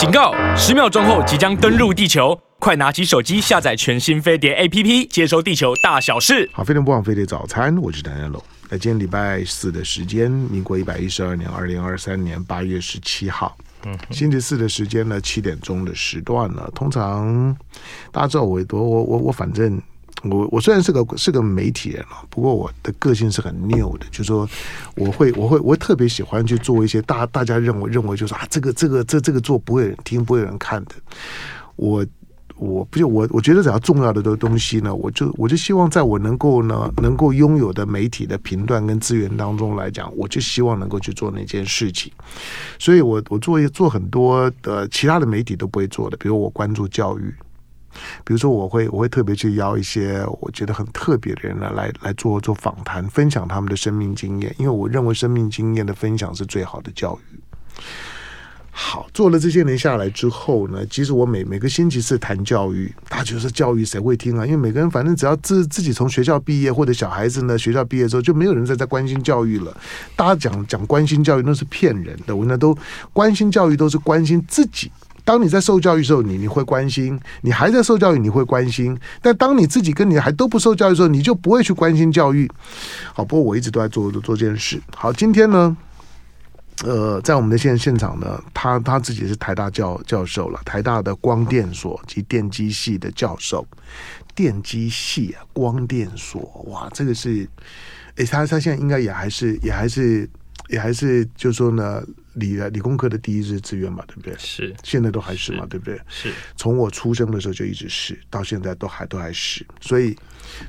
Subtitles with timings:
[0.00, 0.32] 警告！
[0.56, 6.48] 十秒钟后即将登陆地球，快拿起手机下载全新飞碟 APP，接收地球大小事。
[6.54, 8.42] 好，飞碟不枉飞碟早餐，我是谭家龙。
[8.70, 17.54] 那今天礼拜四的时间，民国一百一十二年二零二三年八月十七号，嗯，星期四的时间呢，七点钟的时段呢，通常
[18.10, 19.78] 大家知道我我我我我反正。
[20.24, 24.46] 我我虽然是个是个媒体人啊，不过我的个性是很拗的，就是说
[24.96, 30.92] 我会我会我特别喜欢去做一些大大家认为认为就是啊这个这个这这个做不会人听不会人看的，
[31.76, 32.04] 我
[32.56, 42.12] 我不就我我觉得只要重要的的东西呢，我就我就希望在我能够呢能够拥有的媒体的频段跟资源当中来讲，我就希望能够去做那件事情，
[42.78, 47.34] 所以我我做做很多的其他的媒体都不会做的，比如我关注教育。
[48.24, 57.40] 比如说，我会我会特别去邀一些我觉得很特别的人呢，来来做做访谈，分享他们的生命经验，因为我认为生命经验的分享是最好的教育。
[58.72, 64.46] 好，做了这些年下来之后呢，其实我每每个星期四谈教育，大家觉得教育谁会听啊？
[64.46, 69.76] 因为每个人反正只要自自己从学校毕业，或者小孩子呢学校毕业之后，就没有人再在关心教育了。
[70.16, 72.74] 大家讲讲关心教育那是骗人的，我那都
[73.12, 74.90] 关心教育都是关心自己。
[75.30, 78.98] 当你在受教育时候，你你会关心；你还在受教育，你会关心。
[79.22, 82.50] 但当你自己跟你还都不受教育的时候，你就不会去关心教育。
[83.14, 84.82] 好，不过我一直都在做做这件事。
[84.92, 85.76] 好，今天呢，
[86.82, 93.64] 呃，在我们的现现场呢，他他自己是台大教教授了，台大的光电所及电机系的教授。
[94.34, 97.48] 电机系啊，光电所，哇，这个是，
[98.16, 100.28] 诶，他他现在应该也还是也还是
[100.70, 102.02] 也还是，就是说呢。
[102.34, 104.32] 理理工科的第一志志愿嘛，对不对？
[104.38, 106.00] 是，现在都还是嘛，是对不对？
[106.08, 109.66] 是，从我出生的时候就一直是，到现在都还都还是。
[109.80, 110.16] 所以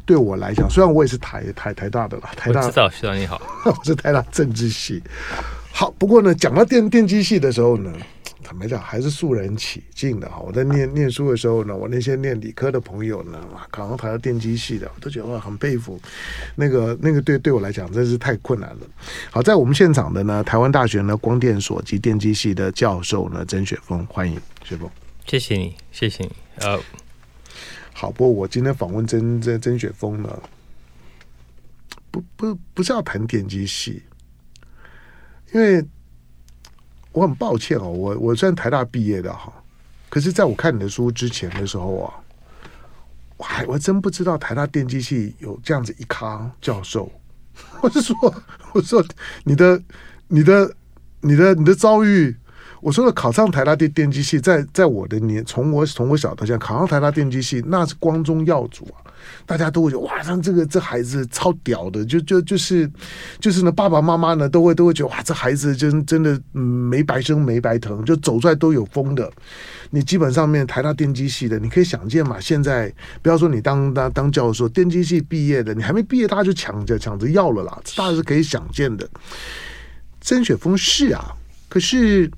[0.03, 5.03] 对我来讲，虽然我也是台台台大的了，台大，我知道，徐导你好， 我是台大政治系。
[5.71, 7.93] 好，不过呢，讲到电电机系的时候呢。
[8.53, 10.39] 没讲，还是肃然起敬的哈。
[10.39, 15.99] 我在念念书的时候呢，我那些念理科的朋友呢，考上台大电机系的，我都觉得哇，很佩服。
[16.55, 18.79] 那个那个对对我来讲真是太困难了。
[19.29, 24.89] 好，在我们现场的呢，台湾大学呢光电所及电机系的教授呢，曾雪峰，欢迎雪峰。
[25.25, 26.31] 谢谢你，谢谢你。
[26.57, 26.79] 呃，
[27.93, 30.41] 好，不过我今天访问曾曾曾雪峰呢，
[32.09, 34.03] 不不不是要谈电机系，
[35.53, 35.85] 因为。
[37.11, 39.51] 我很抱歉哦，我我虽然台大毕业的哈，
[40.09, 42.13] 可是在我看你的书之前的时候啊，
[43.37, 47.11] 我还我真不知道台大电机系有这样子一咖教授。
[47.81, 48.15] 我是说，
[48.73, 49.03] 我说
[49.43, 49.81] 你的
[50.29, 50.73] 你的
[51.19, 52.35] 你的你的遭遇，
[52.79, 59.10] 我说的考上台大电电机系，在在我的年从我从我小到现在考上台大电机系，那是光宗耀祖啊。
[59.45, 62.89] 大家都会觉得哇，像这个这孩子超屌的，就就就是
[63.39, 69.31] 就是呢，爸爸妈妈呢都会都会觉得哇，这孩子真真的没白生没白疼，就走出来都有风的。
[69.89, 79.07] 你基本上面台大电机系的，你可以想见嘛，现在不要说你当当当教授，电机系毕业的，你还没毕业，大家就抢着抢着要了啦，大家是可以想见的。
[80.21, 81.35] 曾雪峰是啊，
[81.67, 82.31] 可是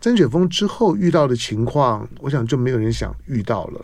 [0.00, 3.80] 曾雪峰之后遇到的情况，我想就没有人想遇到了。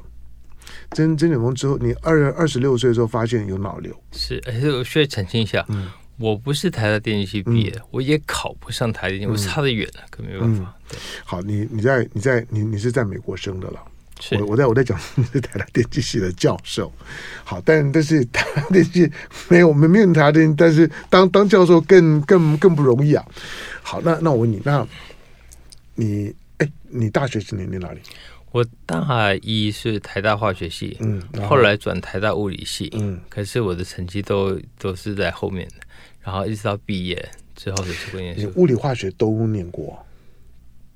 [0.93, 10.75] 曾曾雪峰之后，你二二十六岁的时候发现有脑瘤，是，而且我需要澄清一下，嗯，我不是台大电机系毕业，嗯、我也考不上台电，嗯、我差得远了，可没办法。
[10.91, 13.81] 嗯、好，你你在你在你你是在美国生的了，
[14.21, 16.93] 是我我在我在讲台大电机系的教授，
[17.45, 19.09] 好，但但是台大电机
[19.49, 23.25] 没有我们没有台大电，但是当当教授更更更不容易啊。
[23.83, 24.87] 好，那那我问你，那
[25.95, 28.01] 你哎，你大学是念念哪里？
[28.53, 35.75] 我大一是台大化学系，嗯，后来转台大物理系，嗯，可是我的成绩都都是在后面的，
[36.21, 38.41] 然后一直到毕业之后就出国念书。
[38.41, 40.05] 你物理化学都念过，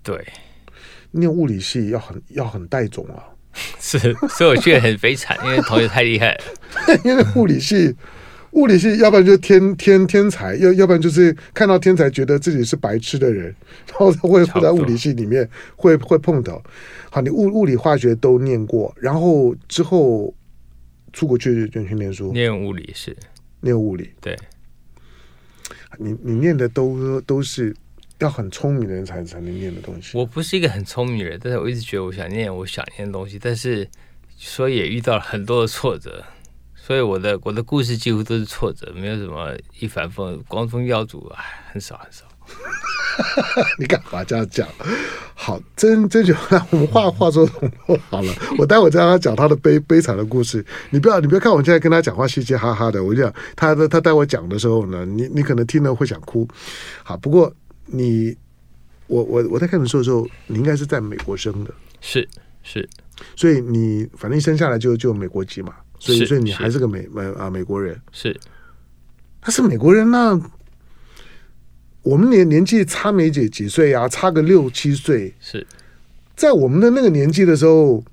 [0.03, 0.27] 对，
[1.13, 3.23] 念物理系要很要很带种啊，
[3.79, 3.99] 是，
[4.31, 6.45] 所以我觉得很悲惨，因为同学太厉害了，
[7.05, 7.95] 因为物理系。
[8.55, 13.55] 物理系，要不然就天天天才，要要不然就是看到天才觉得自己是白痴的人，
[13.91, 16.63] 然后会会在物理系里面会会碰到。
[17.11, 20.35] 好，你物物理化学都念过，然后之后
[21.13, 23.17] 出国去就去念书，念物理是
[23.61, 24.37] 念物理，对。
[25.97, 27.73] 你你念的都都是
[28.19, 30.19] 要很聪明的人才才能念的东西。
[30.19, 33.89] 我不是一个很聪明的人，但是我一直觉得我想念我想念的东西，但是
[34.37, 36.25] 所以也遇到了很多的挫折。
[36.87, 41.43] 所以我的我的故事几乎都是挫折，没有什么一帆风光宗耀祖，啊，
[41.73, 42.27] 很少很少。
[43.81, 44.69] 你干嘛这样讲？
[45.35, 47.49] 好，真真就让我们话话说
[48.11, 48.31] 好了。
[48.59, 50.63] 我待会再让他讲他的悲悲惨的故事。
[50.91, 56.47] 你不要你不要看我现在跟他讲话嘻嘻哈哈的，我就讲他他待会讲的时候呢，你你可能听了会想哭。
[57.03, 57.51] 好，不过
[57.87, 58.37] 你
[59.07, 61.73] 我我我在看你说的时候，你应该是在美国生的，
[62.03, 62.29] 是
[62.63, 62.87] 是，
[63.37, 68.01] 所以你反正一生下来就就美国籍嘛，所以所以你还是个美美啊美国人。
[68.13, 68.39] 是，
[69.41, 70.41] 他是美国人，那
[72.03, 75.67] 我们年年纪差没几几岁啊，差个六七岁，是
[76.37, 78.05] 在我们的那个年纪的时候，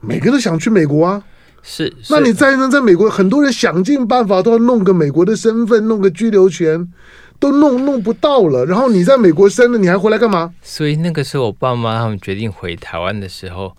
[0.00, 1.22] 每个都想去美国啊。
[1.68, 6.92] 是，那你在那在美国，很多人想尽办法都要弄个美国的身份，弄个居留权，
[7.40, 8.64] 都弄弄不到了。
[8.64, 10.54] 然后你在美国生了，你还回来干嘛？
[10.62, 13.76] 所以那个时候，我爸妈他们决定回台湾的时候，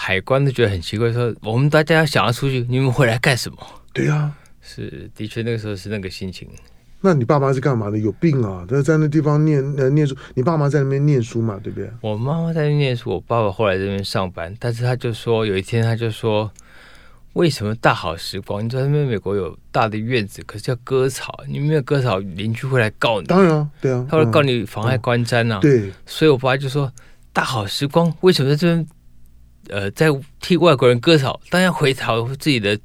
[0.00, 3.58] 海关都觉得很奇怪，说我们大家想要出去，你们回来干什么？
[3.92, 6.48] 对呀、啊，是的确那个时候是那个心情。
[7.00, 7.98] 那你爸妈是干嘛的？
[7.98, 8.64] 有病啊！
[8.68, 11.90] 在在那地方念呃念书，你爸妈在那边念书嘛，对不对？
[12.00, 16.50] 我妈妈在那边念书，我爸爸后来在那边上班，但是他就说有一天他就说。
[17.34, 18.64] 为什么大好时光？
[18.64, 23.28] 你知道那边美国有大的院子，可是要割草，你没有割草，邻居会来告你。
[23.28, 25.60] 当然，对啊，他会告你妨碍观瞻啊。
[25.60, 26.92] 对，所以我爸就说
[27.32, 28.84] ：“大好时光，为什么在这边？
[29.68, 30.08] 呃，在
[30.40, 32.78] 替外国人割草，当然要回朝自己的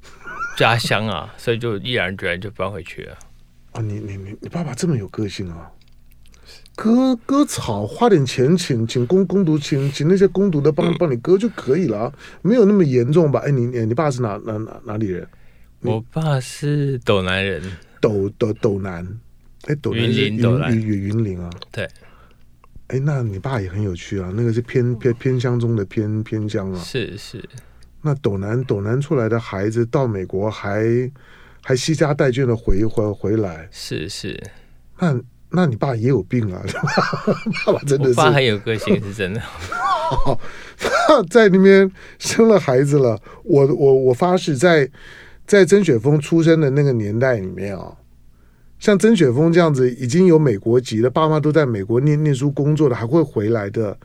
[0.57, 3.17] 家乡啊！” 所以就毅然决然就搬回去了。
[3.71, 5.71] 啊，你你你你爸爸这么有个性啊！
[6.75, 13.41] 割割草，花点钱请请工工读，请请那些工读的帮帮你割就可以了，没有那么严重吧？
[13.45, 15.27] 哎，你你你爸是哪哪哪哪里人？
[15.81, 17.61] 我爸是斗南人，
[18.01, 19.07] 斗斗斗南，
[19.67, 21.49] 哎，斗南云斗南云云林啊。
[21.71, 21.87] 对，
[22.93, 26.79] 哎，那你爸也很有趣啊，那个是偏偏偏乡中的偏偏乡啊。
[26.79, 27.43] 是是，
[28.03, 31.11] 那斗南斗南出来的孩子到美国还
[31.63, 34.39] 还携家带眷的回回回来，是是，
[34.99, 35.19] 那。
[35.55, 36.63] 那你爸也有病啊！
[37.63, 39.39] 爸爸真的是，我爸很有个性，是真的。
[40.79, 41.87] 他 在那边
[42.17, 43.21] 生了孩子了。
[43.43, 44.83] 我我我发誓在，
[45.45, 47.95] 在在曾雪峰出生的那个年代里面啊，
[48.83, 53.97] 像曾雪峰这样子已经有美国籍的，爸妈都在美国念念书工作的，还会回来的。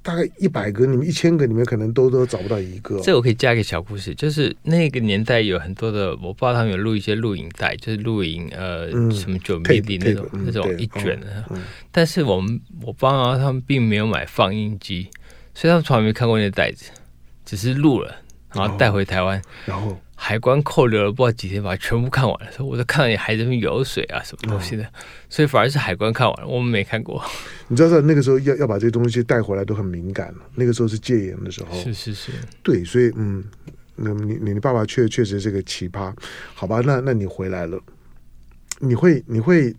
[0.00, 2.98] 大概一百个，你们一千个你们可能都都找不到一个。
[3.00, 11.44] 这我可以加一个小故事，就是那个年代有很多的，我爸他们有录一些录影带，就是录影呃、嗯、什么九 mm 那种、嗯、那种一卷的。
[11.92, 15.06] 但是我们我爸妈他们并没有买放映机，
[15.52, 16.90] 所以他们从来没看过那袋子，
[17.44, 18.16] 只是录了，
[18.54, 20.00] 然后带回台湾，然后。
[20.20, 22.50] 海关扣留了不知道几天，把它全部看完了。
[22.50, 24.88] 说我都看到你孩子们游水啊，什么东西的，哦、
[25.30, 27.24] 所以反而是海关看完了，我们没看过。
[27.68, 30.38] 你知道在那个时候要要把这些东西带回来都很敏感了。
[30.56, 32.32] 那个时候是戒严的时候，是是是，
[32.64, 33.44] 对，所以嗯，
[33.94, 36.12] 那你你你爸爸确确实是个奇葩，
[36.52, 36.82] 好吧？
[36.84, 37.80] 那那你回来了，
[38.80, 39.74] 你会你会。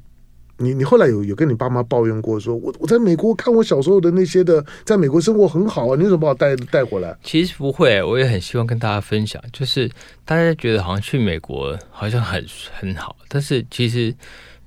[0.59, 7.17] 你你后来有有跟你爸妈抱怨过说，说我我在美国看我小时候的那些的，在美国生活很好啊，你怎么把我带带回来？
[7.23, 9.89] 其实不会，我也很希望跟大家分享，就是
[10.25, 12.45] 大家觉得好像去美国好像很
[12.77, 14.13] 很好，但是其实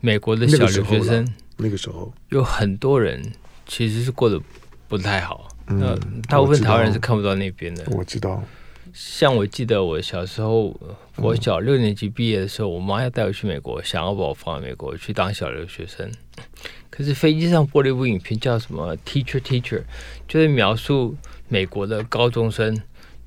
[0.00, 1.28] 美国的小留学生
[1.58, 3.22] 那个时候有很多人
[3.66, 4.40] 其实是过得
[4.88, 5.98] 不太好，嗯，
[6.28, 8.42] 大部分台湾人是看不到那边的，我知道。
[8.92, 10.78] 像我记得我小时候，
[11.16, 16.10] 我小六年级毕业的时候，我妈要带我去美国，想要把我放在美国去当小留学生。
[16.90, 19.78] 可是飞机上播了一部影片，叫什么《Teacher Teacher》，
[20.28, 21.16] 就是描述
[21.48, 22.78] 美国的高中生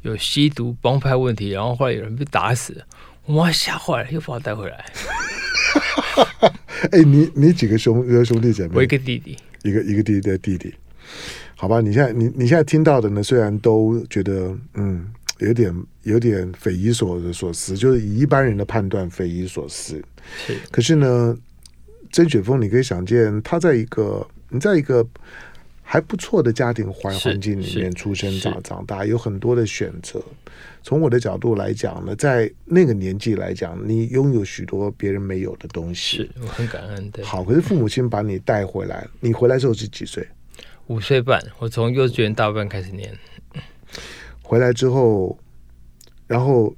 [0.03, 2.85] 有吸毒帮派问题，然后后来有人被打死，
[3.25, 4.85] 我妈吓坏了，又把我带回来。
[6.91, 8.73] 哎，你你几个兄兄弟姐妹？
[8.75, 10.71] 我一个弟弟，一个一个弟弟的弟弟。
[11.55, 15.11] 好吧，你现在你你现在听到的呢，虽然都觉得嗯。
[15.39, 15.73] 有点
[16.03, 20.01] 有点匪夷所所思，就是以一般人的判断匪夷所思。
[20.45, 21.37] 是，可是呢，
[22.11, 25.05] 曾雪峰，你可以想见，他在一个你在一个
[25.81, 30.23] 还不错的家庭环环境里面出生长长大，有很多的选择。
[30.81, 37.25] 从我的角度来讲呢，在那个年纪来讲，你拥有许多别人没有的东西，是我很感恩的。
[37.25, 40.25] 好，可是父母亲把你带回来，你回来之后是几岁？
[40.87, 43.11] 五岁半，我从幼稚园大班开始念。
[44.47, 45.35] 回来之后，
[46.27, 46.71] 然后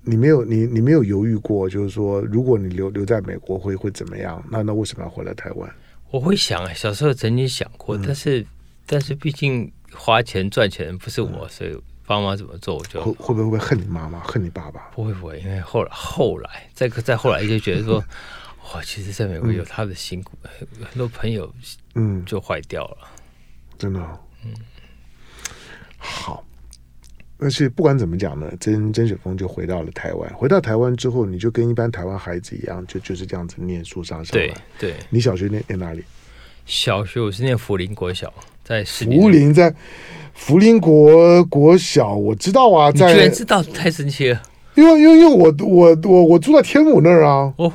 [0.00, 4.42] 你没有你你没有犹豫过，就是说，如果你留留在美国会会怎么样？
[4.50, 5.70] 那那为什么要回来台湾？
[6.10, 8.46] 我会想，小时候曾经想过，嗯、但是
[8.86, 14.88] 但是毕竟花钱赚钱不是我，嗯、所以爸妈怎么做我就会会不会恨你妈妈恨你爸爸？
[14.94, 18.02] 不会不会，因为后来后来再再后来就觉得说，
[18.72, 21.52] 哇，其实在美国有他的辛苦，嗯、很多朋友
[21.96, 23.08] 嗯就坏掉了，
[23.76, 24.00] 真的
[24.44, 24.54] 嗯
[25.98, 26.42] 好。
[27.36, 30.32] 但是不管怎么讲呢，曾曾雪峰就回到了台湾。
[30.34, 34.32] 回到台湾之后，你就跟一般台湾孩子一样，就就是这样子念书上上。
[34.32, 36.02] 对对，你小学念念哪里？
[36.64, 38.32] 小学我是念福林国小，
[38.64, 39.74] 在福林，在
[40.32, 42.90] 福林国国小，我知道啊。
[42.90, 44.40] 在居然知道，太神奇了。
[44.74, 47.52] 因为因为因为我我我我住在天母那儿啊。
[47.58, 47.70] 哦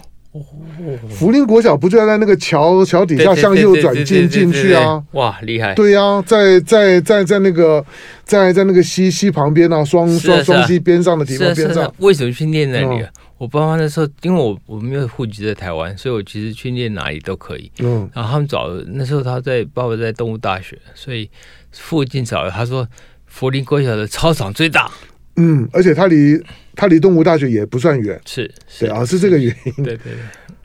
[1.10, 5.04] 福林国小不就在那个桥桥底下向右转进进去啊？
[5.12, 5.74] 哇，厉害！
[5.76, 7.84] 对呀、啊，在在在在那个
[8.24, 11.94] 在在那个西溪旁边啊，双双双溪边上的地方边上。
[12.00, 13.06] 为什么去念那里
[13.38, 17.72] 我爸妈那时候，因为我我没有户籍在台湾，所以我其实去念哪里都可以。
[17.80, 21.30] 嗯，然后他们找那时候他在爸爸在动物大学，所以
[21.72, 22.86] 附近找他说
[23.28, 24.92] 福林国小的操场最大。
[25.38, 26.38] 嗯，而且他离
[26.76, 29.74] 他离动物大学也不算远，是，是对啊，是这个原因。
[29.86, 30.14] 对对对。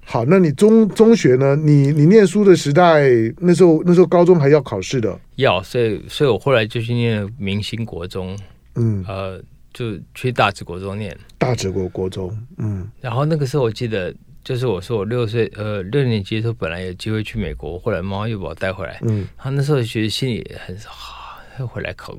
[0.04, 1.56] 好，那你中中学呢？
[1.56, 3.02] 你你念书的时代，
[3.38, 8.38] 那时候那时候高中还要考试的，要，所以所以我后来就去念明星国中，
[8.74, 9.42] 嗯，呃，
[9.72, 11.16] 就去大直国中念。
[11.38, 22.14] 大直国国中，嗯，然后那个时候我记得，就是我说我六岁，呃，六年级的时候本来有机会去美国，后来妈妈又把我带回来，嗯，然后那时候其实心里很好，要回来考。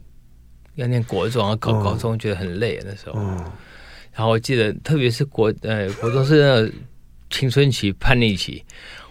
[0.76, 3.14] 要念国中啊，考高中觉得很累那时候。
[3.18, 3.52] 嗯嗯、
[4.12, 6.72] 然后我记得，特别是国呃国中是那个
[7.36, 8.64] 青春期叛逆期，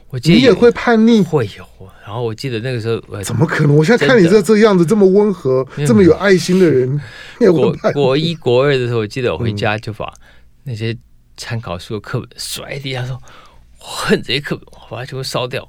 [0.09, 1.91] 我记得你也会叛逆，会有。
[2.03, 3.77] 然后我记得那个时候，怎么可能？
[3.77, 6.99] 我现在看你这这样子这么温和，这么有爱心的人，
[7.53, 10.11] 国国一国二的时候，我记得我回家就把
[10.63, 10.97] 那些
[11.37, 13.21] 参考书的课本摔地下，说
[13.79, 15.69] 我恨这些课本，我把它全部烧掉。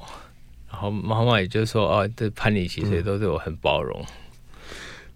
[0.71, 3.99] 然后妈妈也就说啊，这叛逆期，所以都对我很包容。
[3.99, 4.05] 嗯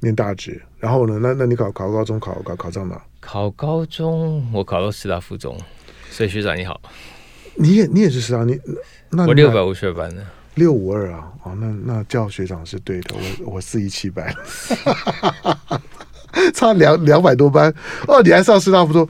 [0.01, 1.19] 念大职，然后呢？
[1.21, 3.01] 那那你考考高中考考考上哪？
[3.19, 5.57] 考高中，我考到师大附中。
[6.09, 6.79] 所以学长你好，
[7.59, 8.57] 你也你也是师大，你
[9.09, 10.25] 那我六百五十二班的
[10.55, 11.27] 六五二啊？
[11.43, 14.33] 哦，那那叫学长是对的，我我四一七班，
[16.55, 17.73] 差两两百多班
[18.07, 19.07] 哦，你还上师大附中？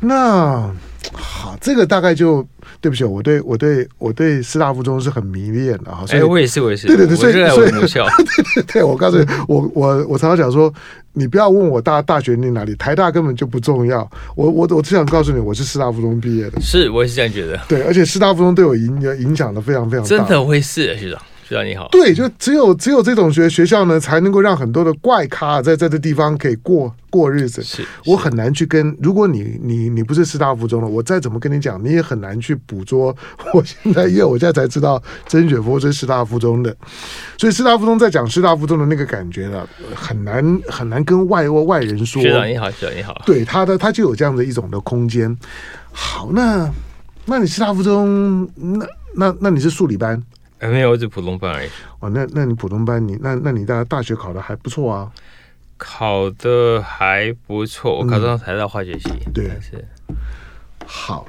[0.00, 0.72] 那
[1.12, 2.46] 好，这个大概就。
[2.80, 6.06] 对不起，我对我对我对师大附中是很迷恋的哈。
[6.06, 6.86] 所以我也是，我也是。
[6.86, 10.72] 对对对，所以所以 对对对，我告诉你，我我我常常讲说，
[11.12, 14.08] 你不要问我大大学念哪里，台大根本就不重要。
[14.36, 16.60] 我我我只想告诉你，我是师大附中毕业的。
[16.60, 17.58] 是，我也是这样觉得。
[17.68, 20.08] 对，而且师大附中对我影影响的非常非常大。
[20.08, 21.20] 真的会是学长。
[21.48, 27.62] 学长你好，对，就只有只有这种学学校呢，才能够让很多的怪咖在在这地方可以过过日子。
[27.62, 33.16] 是，我很难去跟，如果你你你不是师大附中的，我再怎么跟你讲，你也很难去捕捉。
[33.54, 36.76] 我现在因为我现在才知道曾雪峰是师大附中的，
[37.38, 42.20] 所以师大附中在讲师大附中的那个感觉呢，很难很难跟外外人说。
[42.20, 43.22] 学长你好，学长你好。
[43.24, 45.34] 对他的他就有这样的一种的空间。
[45.92, 46.70] 好，那
[47.24, 48.86] 那你师大附中，那
[49.16, 50.22] 那那你是数理班？
[50.58, 51.68] 哎，没有，我只普通班而已。
[52.00, 55.10] 哦，那那你普通班，你那那你大大学考的还不错啊？
[55.76, 59.08] 考的还不错，我考上台大化学系。
[59.26, 59.86] 嗯、对，是。
[60.84, 61.26] 好，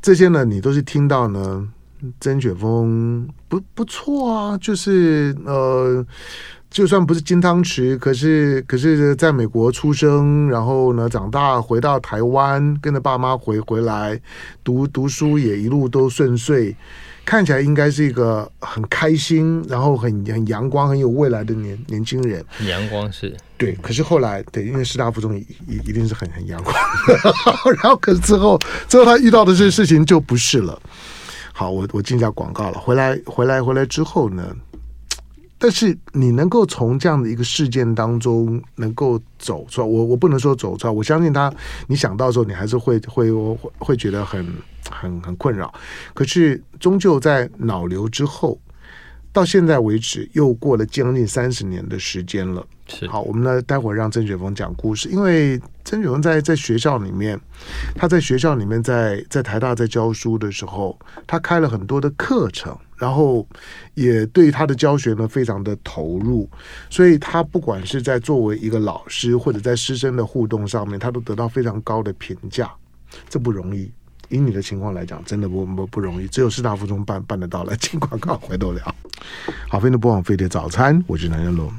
[0.00, 1.68] 这些呢，你都是听到呢。
[2.18, 6.02] 曾雪峰不不错啊，就是呃，
[6.70, 14.18] 就算不是金汤匙，可是可是在美国出生，然后呢长大回到台湾，跟着爸妈回回来
[14.64, 16.74] 读读书，也一路都顺遂。
[17.30, 22.44] 看起来应该是一个很开心，然后很很阳光、很有未来的年年轻人。
[22.48, 23.72] 很阳光是，对。
[23.74, 26.74] 可是后来，对，因为师大附中一一定是很很阳光，
[27.80, 28.58] 然后可是之后
[28.88, 30.76] 之后他遇到的这些事情就不是了。
[31.52, 32.80] 好，我我进下广告了。
[32.80, 34.52] 回来回来回来之后呢？
[35.56, 41.52] 但是你能够从这样的一个事件当中能够走出来，我我不能说走出来，我相信他，
[41.86, 44.44] 你想到的时候，你还是会会会会觉得很
[44.88, 45.74] 很很困扰。
[46.14, 48.60] 可是终究在脑瘤之后，
[49.32, 52.64] 到现在为止又过了将近三十年的时间了。
[52.86, 57.38] 是好，我们呢待会儿让曾雪峰讲故事，因为曾雪峰在在学校里面，
[57.94, 62.76] 他在学校里面在在台大在教书的时候，他开了很多的课程。
[63.00, 63.48] 然后
[63.94, 66.46] 也对他的教学呢非常的投入，
[66.90, 72.70] 所以他不管是在作为一个老师或者在师生的互动上面，他都得到非常高的评价，
[73.26, 73.90] 这不容易。
[74.30, 77.64] 以你的情况来讲，真的不不不容易，只有师大附中办办得到。
[77.64, 78.82] 了进广告，回头聊。
[79.68, 81.70] 好，欢迎播放飞碟早餐，我是南天龙。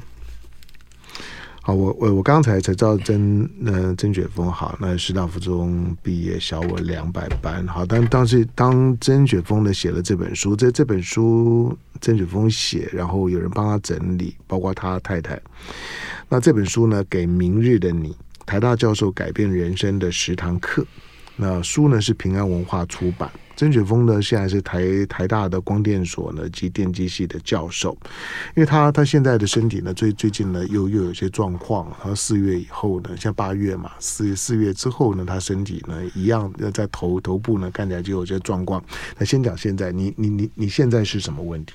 [1.62, 7.66] 好，我我我刚才才知道曾呃曾雪峰好，那师大附中毕业，小我两百班。
[7.66, 15.40] 好，但当时当曾雪峰呢写了这本书，这这本书曾雪峰写，然后有人帮他整理，包括他太太。
[16.28, 20.84] 那这本书呢，给明日的你，台大教授改变人生的十堂课。
[21.36, 23.30] 那书呢是平安文化出版。
[23.54, 27.92] 曾雪峰呢现在是台台大的光电所呢及电机系的教授，
[28.56, 38.82] 因为他他现在的身体呢最最近呢又又有些状况，然后四月以后呢，像八月嘛，四月四月之后呢，他身体呢一样要在头头部呢看起来就有些状况。
[39.18, 41.74] 那先讲现在，你你你你现在是什么问题？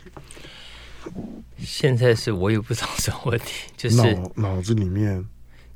[1.59, 5.23] 现在是我也不知道什么问题，就是脑脑子里面，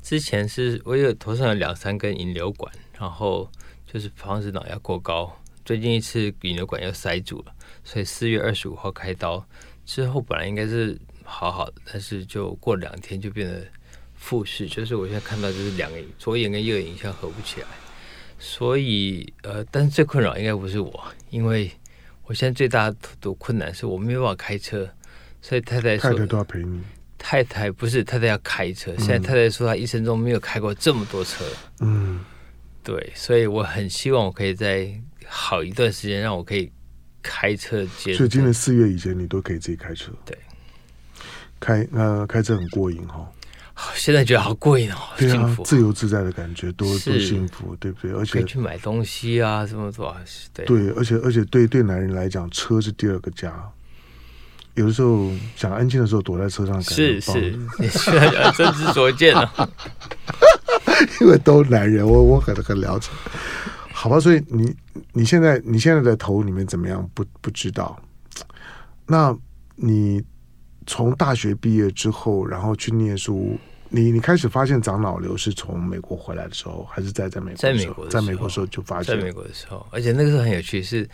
[0.02, 3.48] 之前是我有头上有两三根引流管，然后。
[3.92, 5.30] 就是防止脑压过高，
[5.66, 7.52] 最近一次引流管又塞住了，
[7.84, 9.44] 所以四月二十五号开刀
[9.84, 13.62] 之后，本来应该是好好的，但是就过两天就变得
[14.14, 17.66] 复视，就是我现在看到就是两个左眼跟右眼影像合不起来，
[18.38, 21.70] 所以呃，但是最困扰应该不是我，因为
[22.24, 24.88] 我现在最大的困难是我没有办法开车，
[25.42, 26.82] 所以太太说太太都要陪你。
[27.18, 31.44] 太太不是太太要开车，现在太太说她一生中没有开过这么多车。
[31.78, 32.18] 嗯，
[32.82, 34.92] 对，所以我很希望我可以在
[35.26, 36.70] 好一段时间让我可以
[37.22, 38.14] 开车接。
[38.14, 40.12] 所以今年四月以前你都可以自己开车。
[40.24, 40.36] 对，
[41.60, 43.28] 开那开车很过瘾哈、哦。
[43.94, 48.12] 现在觉得好过瘾哦，对啊，幸福，自由自在的感觉，多多幸福，对不对？
[48.12, 50.02] 而且可以去买东西啊，什么什
[50.52, 53.52] 对对，而且而且对对男人来讲，车是第二个家。
[54.74, 58.10] 有的时候想安静的时候，躲在车上是是，你 是
[58.56, 59.68] 真知灼见啊！
[61.20, 63.08] 因为都男人，我我很很了解。
[63.92, 64.74] 好吧，所以你
[65.12, 67.08] 你现在你现在的头里面怎么样？
[67.14, 68.00] 不不知道。
[69.06, 69.36] 那
[69.76, 70.22] 你
[70.86, 73.58] 从大学毕业之后，然后去念书，
[73.88, 77.56] 你你开始发现长脑瘤是从美国回来的时候，还是在在美国？
[77.56, 79.16] 在美国，在美国的时候就发现。
[79.16, 81.08] 在美国的时候，而且那个时候很有趣，是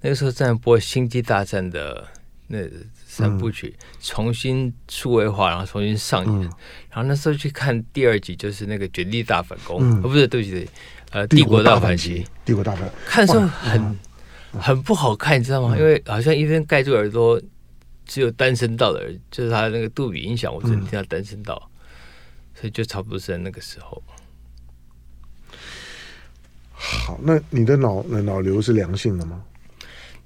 [0.00, 2.06] 那个时候在播《星际大战》的。
[2.52, 2.58] 那
[3.06, 6.52] 三部曲重新数位化，然后重新上演，嗯、
[6.90, 10.68] 然后那时候去看第二集，就是那个《绝地大反攻》嗯，哦，不是，对不起，
[11.12, 12.22] 呃，《帝国大反击》。
[12.44, 13.98] 帝国大反，看的时候很
[14.52, 15.74] 很不好看，你知道吗？
[15.74, 17.40] 嗯、因为好像一边盖住耳朵，
[18.04, 24.02] 只有单声道的耳，就是他那个杜比音响，我只能听到单声道，嗯，所以就差不多是在那个时候。
[26.70, 29.42] 好，那你的脑脑瘤是良性的吗？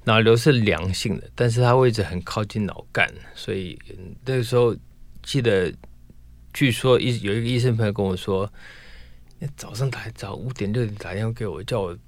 [0.07, 3.77] 脑瘤是良性的，但是它位置很靠近脑干，所以
[4.25, 4.75] 那个时候
[5.21, 5.75] 记得，
[6.55, 8.49] 据说医有一个医生朋友跟我说，
[9.57, 11.99] 早上打早五点六点打电话给我，叫我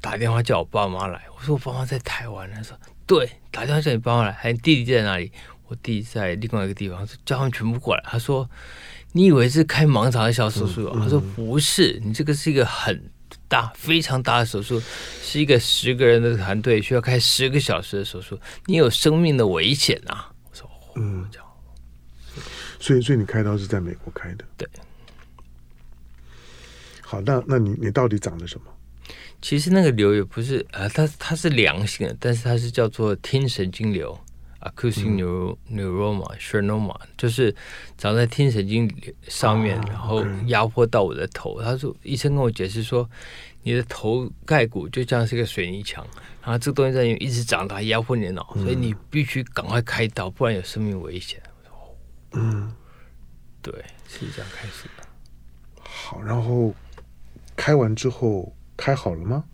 [0.00, 1.20] 打电话叫我爸妈来。
[1.36, 5.32] 我说我爸妈在台湾，他说对，打电话叫你爸妈来，还有弟弟在哪里？
[5.66, 8.04] 我弟弟在另外一个地方，叫他们全部过来。
[8.06, 8.48] 他说
[9.10, 10.88] 你以为是开盲肠的小手术？
[10.96, 13.10] 他说不是，你这个是一个很。
[13.48, 14.80] 大非常大的手术，
[15.22, 20.30] 是一个十个人的团队需要开十个小时的手术，你有生命的危险啊！
[20.50, 21.48] 我说，嗯，这样，
[22.78, 24.68] 所以，所以你开刀是在美国开的，对。
[27.00, 28.66] 好，那那你你到底长了什么？
[29.40, 34.18] 其实那个瘤也不是，呃，它它是良性的，但是它是叫做听神经瘤。
[34.60, 35.06] Acoustic
[35.70, 37.54] neuroma，neuroma，就是
[37.96, 38.90] 长在听神经
[39.28, 41.62] 上面，然后压迫到我的头。
[41.62, 43.08] 他说，医生跟我解释说，
[43.62, 46.04] 你的头盖骨就像是一个水泥墙，
[46.42, 51.40] 然后这个东西在一直长大，压迫你的脑，所以你必须赶快开刀，不然有生命危险。
[52.32, 52.74] 嗯，
[53.62, 53.72] 对，
[54.08, 55.04] 是这样开始的。
[55.82, 56.74] 好，然后
[57.54, 59.44] 开完之后开好了吗？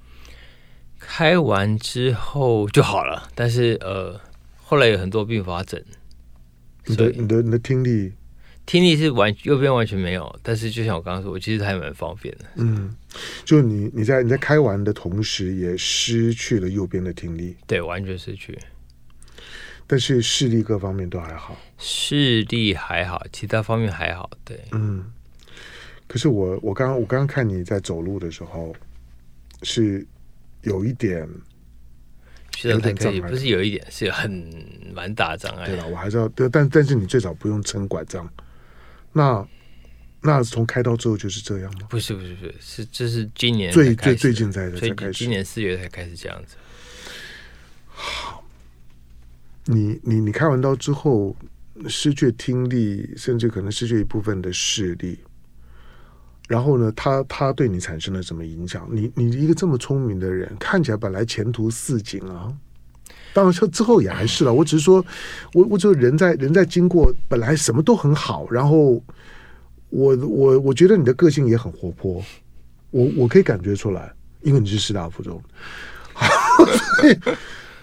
[0.98, 4.18] 开完之后就好了，但是呃。
[4.74, 5.80] 后来有很多并发症，
[6.86, 8.12] 你的你的你的听力，
[8.66, 12.44] 听力是完右边完全没有，但是就像我刚刚说，我其实还蛮方便的。
[12.56, 12.92] 嗯，
[13.44, 18.58] 就你你在你在开完的同时，也失去了右边的听力，对，完全失去。
[19.86, 25.04] 但是视力各方面都还好，视力还好，其他方面还好，对，嗯。
[26.08, 28.74] 可是我我刚刚我刚刚看你在走路的时候，
[29.62, 30.04] 是
[30.62, 31.28] 有一点。
[32.62, 34.30] 有点可以，不是有一点，是很
[34.94, 35.66] 蛮大障碍。
[35.66, 38.28] 对了，我还是要，但但是你最少不用撑拐杖。
[39.12, 39.46] 那
[40.20, 41.86] 那从开刀之后就是这样吗？
[41.90, 46.56] 不是不是不是，是这是今年最最最近在的才开始，今年四月才开始这样子。
[47.88, 48.44] 好，
[49.66, 51.36] 你你你开完刀之后
[51.88, 55.18] 失去听力，甚至可能失去一部分的视力。
[56.46, 58.86] 然后呢，他他对你产生了什么影响？
[58.92, 62.52] 你你一个这么聪明的人，看起来本来前途似锦啊，
[63.32, 64.52] 当然说之后也还是了。
[64.52, 65.02] 我只是说，
[65.54, 68.46] 我我就人在人在经过，本来什么都很好。
[68.50, 69.02] 然后
[69.88, 72.22] 我我我觉得你的个性也很活泼，
[72.90, 75.42] 我我可以感觉出来，因为你是师大附中，
[77.00, 77.18] 所以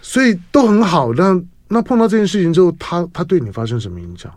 [0.03, 1.11] 所以都很好。
[1.13, 4.31] 那那碰到这件事情之后，他他对你发生什么影响？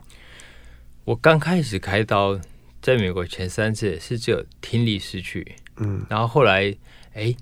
[1.04, 2.40] 我刚开始开刀。
[2.85, 6.64] 在美国前三次是只有听力失去，嗯，然后后来
[7.14, 7.35] 哎，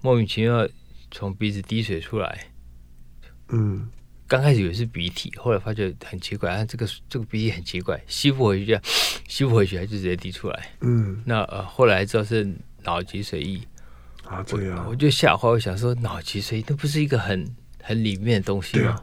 [0.00, 0.68] 莫名其妙
[1.10, 2.46] 从鼻子滴水出来，
[3.48, 3.90] 嗯，
[4.28, 8.82] 刚开始以为是鼻涕，后来发觉很奇怪，啊，这个这个鼻涕很奇怪，吸不回去，这样
[9.26, 12.48] 吸不回去，还就直接滴出来，嗯，那呃后来知道是
[12.84, 13.60] 脑脊髓液。
[14.22, 17.44] 啊，这样，我，我就吓坏，我想说脑脊髓液那不是一个很
[17.82, 19.02] 很里面的东西吗？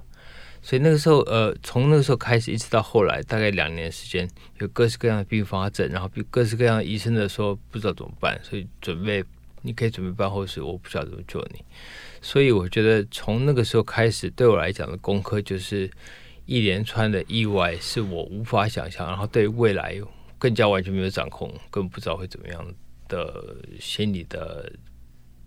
[0.64, 4.28] 所以那个时候，呃，从那个时候开始，一直到后来，大概两年时间，
[4.60, 9.22] 有各式各样的并发症，然后各式各样的医生的说不知道怎么办，所以准备
[9.62, 11.64] 你可以准备办后事，我不晓得怎么救你。
[12.22, 15.92] 所以我觉得从那个时候开始，对我来讲的功课就是
[16.46, 20.00] 一连串的意外是我无法想象，然后对未来
[20.38, 22.66] 更加完全没有掌控，更不知道会怎么样
[23.10, 24.72] 的心理的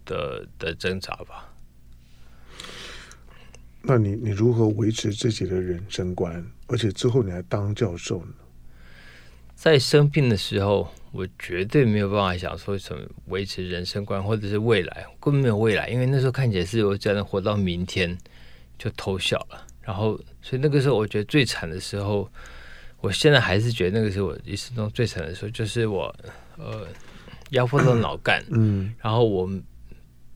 [0.04, 1.55] 的的挣扎吧。
[3.86, 6.44] 那你你如何维持自己的人生观？
[6.66, 8.32] 而且之后你还当教授呢？
[9.54, 15.88] 在生病的时候，我绝对没有办法想说什么维持人生观，或者是未来，根本没有未来。
[15.88, 18.18] 因为那时候看起来是我只要能活到明天
[18.76, 19.66] 就偷笑了。
[19.80, 22.28] 然后，所以那个时候我觉得最惨的时候，
[23.00, 26.14] 我现在还是觉得那个是我一生中最惨的时候，就是我
[26.58, 26.86] 呃
[27.50, 29.48] 压迫到脑干，嗯，然后我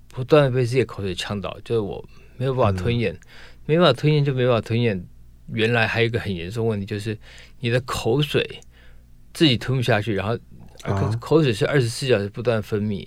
[0.08, 2.08] 不断的被自己的口水呛到，就是我
[2.40, 3.20] 没有办法吞咽，嗯、
[3.66, 5.06] 没办法吞咽就没办法吞咽。
[5.52, 7.16] 原来还有一个很严重的问题，就是
[7.60, 8.60] 你的口水。
[9.32, 10.36] 自己吞不下去，然后
[11.20, 13.06] 口水是二十四小时不断分泌，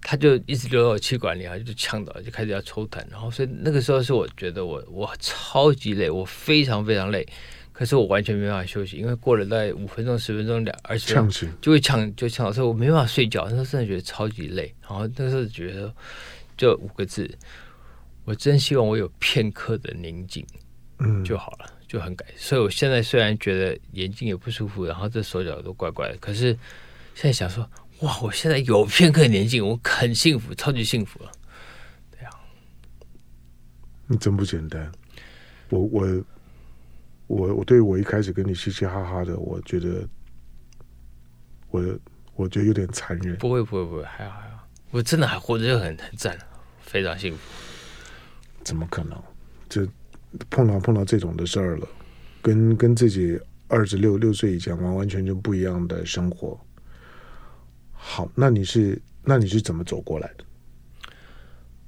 [0.00, 3.00] 它就一直流到气管里，然后就呛到，就开始要抽痰。
[3.08, 7.24] 然后所以那个时候是我觉得我我超级累，我非常非常累，
[7.72, 13.44] 可是我完全没办法休息，因为过了大概五分钟、十分钟、两二十分钟就会呛就呛到，所以我没办法睡觉。
[13.44, 15.94] 那时候真的觉得超级累，然后那时候觉得
[16.56, 17.30] 就五个字：
[18.24, 20.46] 我真希望我有片刻的宁静，
[20.98, 21.66] 嗯，就好了。
[21.88, 26.58] 就很感，所以我现在虽然觉得眼睛也不舒服，然后这手脚都怪怪的，可是
[27.14, 31.30] 现在想说，哇，我现在有片刻宁静，我很幸福，超级幸福了。
[32.10, 32.30] 对啊，
[34.06, 34.90] 你真不简单。
[35.68, 36.24] 我我
[37.26, 40.08] 我我对我一开始跟你嘻嘻哈哈的，我觉得
[41.68, 41.98] 我
[42.36, 43.36] 我觉得有点残忍。
[43.36, 46.38] 不会不会不会，还好还好，我真的还活着就很很赞，
[46.80, 47.38] 非常幸福。
[48.64, 49.22] 怎么可能？
[49.68, 49.86] 就。
[50.48, 51.86] 碰到碰到这种的事儿了，
[52.40, 56.58] 跟跟自己二十六六岁以前完完全全不一样的生活。
[57.92, 60.44] 好，那你是那你是怎么走过来的？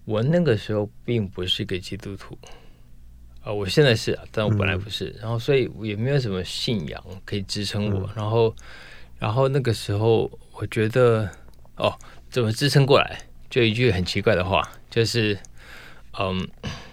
[0.04, 2.36] 我那个时候并不是一个基督徒
[3.40, 8.06] 啊，我现在是啊，但我本来不是，嗯、然后所以也没有什么信仰可以支撑我。
[8.08, 8.54] 嗯、然后，
[9.18, 11.26] 然后那个时候我觉得
[11.76, 13.22] 哦，怎么支撑过来？
[13.48, 15.38] 就一句很奇怪的话，就是
[16.18, 16.48] 嗯。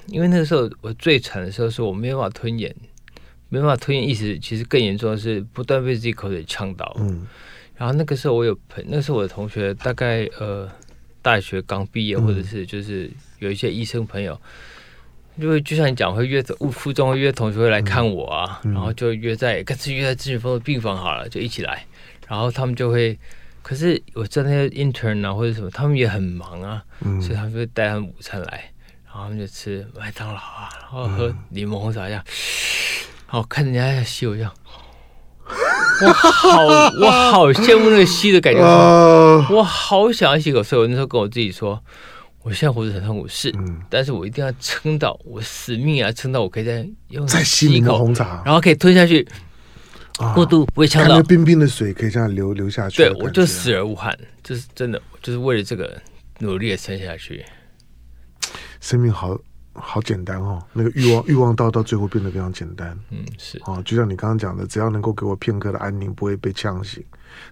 [0.07, 2.75] 因为那个时候我最惨的时候是我没办法吞咽，
[3.47, 6.93] 没办法吞咽，意思其实更严重的是不断被自己口水呛到。
[6.99, 7.25] 嗯，
[7.77, 10.69] 然后那个时候我有朋，那时候我的同学大概呃
[11.21, 14.37] 大学刚毕业，或者是就是有一些医生朋友，
[15.39, 21.85] 就会就像你讲会约附中会约同学会来看我啊，然后就约在干脆约在志雪峰的病房好了，就一起来，
[22.27, 23.17] 然后他们就会，
[23.61, 26.83] 可是我在那些 intern 啊或者什么，他们也很忙啊，
[27.21, 28.69] 所以他们就会带他们午餐来。
[29.13, 32.23] 然后我们就吃麦当劳啊，然后喝柠檬红茶一样，
[33.25, 34.53] 好、嗯、看人家在吸我这样，
[36.01, 40.63] 我好我好羡慕那个吸的感觉，呃、我好想要吸口。
[40.63, 41.83] 所以我那时候跟我自己说，
[42.41, 49.27] 我现在活着很痛苦，是，嗯、但是我一定要撑到我死命啊，撑到我可以再用再吸一口红茶，然后可以吞下去，
[50.19, 53.03] 啊、过度不会呛到，冰冰的水可以这样流流下去。
[53.03, 56.01] 对，我就死而无憾，就是真的，就是为了这个
[56.39, 57.45] 努力的撑下去。
[58.81, 59.39] 生命好
[59.73, 62.97] 好简单哦，那个欲望欲望到到最后变得非常简单。
[63.09, 67.01] 嗯，是哦，就像你刚刚讲的，只要能够给我片刻的安宁，不会被呛醒，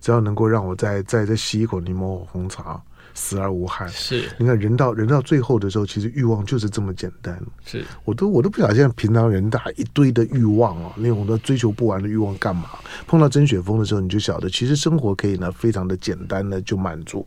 [0.02, 2.82] 只要能够让我再再再吸一口柠檬红茶。
[3.14, 4.30] 死而无憾，是。
[4.38, 7.40] 你看人到人到最后的时候，其实欲望就是这么简单。
[7.66, 12.70] 是，我都我都不晓得，现在平常人大一堆的欲望啊，那种的追求不完的欲望干嘛？
[13.08, 17.26] 碰到曾雪峰的时候，你就晓得，其实生活可以呢，非常的简单的就满足。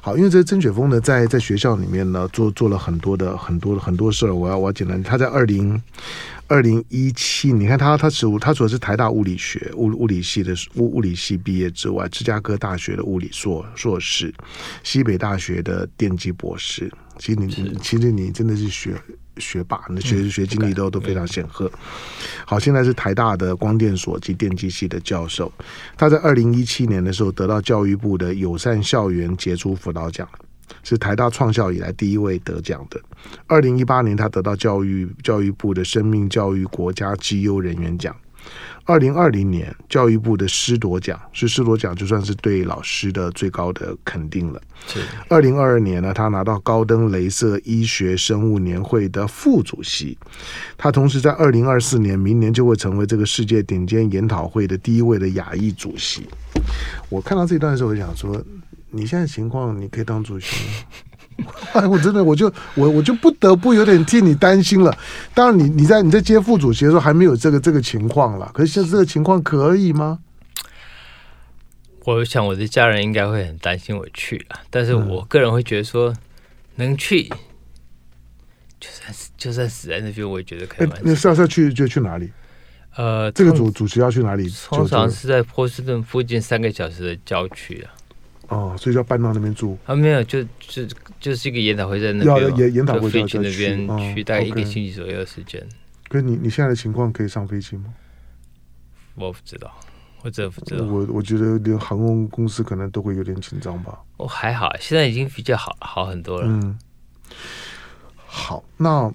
[0.00, 4.34] 好，因为这曾雪峰呢，在在学校里面呢，做做了很多的很多的很多事儿。
[4.34, 5.80] 我要我要简单，他在二零。
[6.46, 14.32] 二零一七，你看他，他主他主要是台大物理学物物理系的物物理系毕业之外，芝加哥大学的物理硕硕士，
[14.82, 16.92] 西北大学的电机博士。
[17.18, 18.94] 其实你，其实你真的是学
[19.38, 21.70] 学霸，你的学学经历都都非常显赫。
[22.44, 25.50] 好，现在是台大的光电所及电机系的教授。
[25.96, 30.28] 他在二零一七年的时候得到教育部的友善校园杰出辅导奖。
[30.82, 33.00] 是台大创校以来第一位得奖的。
[33.46, 38.14] 二零一八年，他得到教育教育部的生命教育国家绩优人员奖。
[38.84, 44.60] 二零二零年，教育部的师铎奖，是师铎奖，就算是对老师的最高的肯定了。
[45.30, 50.18] 二零二二年呢，他拿到高登镭射医学生物年会的副主席。
[50.76, 56.28] 他同时在二零二四年，明年就会成为这个世界顶尖研讨会的第一位的亚裔主席。
[57.08, 58.44] 我看到这一段的时候，我想说。
[58.94, 61.50] 你现在情况，你可以当主席吗？
[61.74, 64.96] 哎，我真的，我就我我就不得不有点替你担心了。
[65.34, 68.48] 当然你，你你在你在接副主席的时候还没有这个这个情况了。
[68.54, 70.20] 可是现在这个情况可以吗？
[72.04, 76.14] 我想我的家人应该会很担心我去了，但是我个人会觉得说
[76.76, 77.24] 能去，
[78.78, 80.88] 就算是就算死在那边，我也觉得可以。
[81.02, 82.30] 那下次去就去哪里？
[82.94, 84.48] 呃，这个主主席要去哪里？
[84.66, 87.90] 通常是在波士顿附近三个小时的郊区啊。
[88.48, 89.94] 哦，所以就要搬到那边住啊？
[89.94, 90.86] 没有，就就
[91.18, 95.64] 就是一个研讨会在那边，要研研讨会飞去那边去，大概一个星期左右的时间。
[96.08, 97.92] 可是你你现在的情况可以上飞机吗？
[99.14, 99.72] 我不知道，
[100.22, 100.84] 我真的不知道。
[100.84, 103.98] 我我觉得连航空公司可能都会有点紧张吧。
[104.16, 106.46] 哦，还好，现在已经比较好好很多了。
[106.48, 106.78] 嗯，
[108.26, 109.12] 好，那。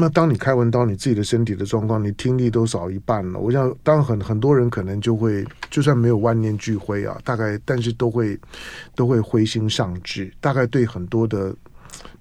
[0.00, 3.40] 那当你开完刀，你自己的身体的状况，你听力都少一半了。
[3.40, 8.38] 我想，当很很多人可能就会，就算没有万念俱灰啊，大概但是都会
[8.94, 11.52] 都会灰心丧志，大概对很多的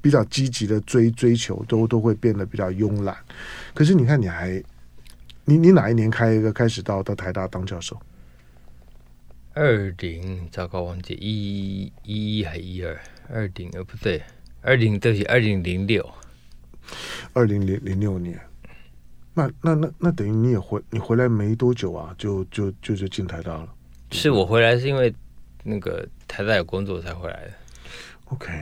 [0.01, 3.15] 比较积极的追追求都都会变得比较慵懒。
[3.75, 4.59] 可是你看，你还
[5.45, 7.95] 你你哪一年开一个开始到到台大当教授？
[9.53, 14.23] 二零糟糕，忘记一一一还一二二零呃不对，
[14.61, 16.03] 二零对不起，二零零六。
[17.33, 18.39] 二零零零六年，
[19.33, 23.67] 那那那那等于你也回你回来没多久啊，就就就就进台大了。
[24.11, 25.13] 是我回来是因为
[25.63, 27.51] 那个台大有工作才回来的。
[28.25, 28.53] OK，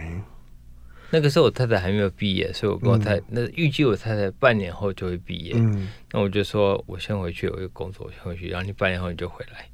[1.11, 5.53] 那个时候我太太还没有毕业，所以我跟我太、嗯、那预计我太太半年后就会毕业。
[5.55, 9.67] 嗯，那我就说我先回去有一个工作，我先回去，然后你半年后你就回来。